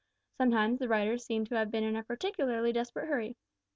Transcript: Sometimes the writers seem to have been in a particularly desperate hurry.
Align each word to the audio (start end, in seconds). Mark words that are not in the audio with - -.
Sometimes 0.39 0.79
the 0.79 0.87
writers 0.87 1.23
seem 1.25 1.45
to 1.45 1.55
have 1.57 1.69
been 1.69 1.83
in 1.83 1.95
a 1.95 2.01
particularly 2.01 2.73
desperate 2.73 3.07
hurry. 3.07 3.37